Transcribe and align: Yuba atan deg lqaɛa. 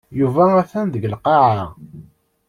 Yuba 0.19 0.43
atan 0.61 0.87
deg 0.93 1.03
lqaɛa. 1.13 1.65